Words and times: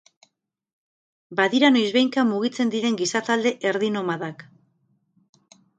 Badira 1.41 1.69
noizbehinka 1.75 2.25
mugitzen 2.31 2.75
diren 2.77 2.99
gizatalde 3.03 3.55
erdi-nomadak. 3.73 4.45